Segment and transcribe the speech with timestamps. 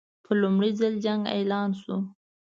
[0.25, 1.97] په لومړي ځل جنګ اعلان شو.